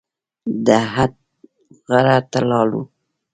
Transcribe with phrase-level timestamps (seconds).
[0.65, 1.11] د احد
[1.89, 2.81] غره ته لاړو.